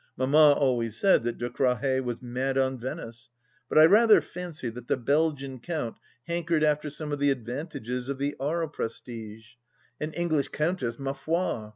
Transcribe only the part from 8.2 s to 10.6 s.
Aries prestige— an English